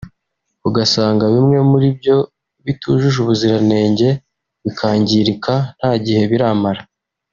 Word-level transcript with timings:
ugasanga 0.67 1.23
bimwe 1.33 1.57
muri 1.71 1.87
byo 1.97 2.17
bitujuje 2.65 3.17
ubuziranenge 3.23 4.07
bikangirika 4.65 5.53
nta 5.75 5.89
n’igihe 5.93 6.23
biramara 6.33 6.81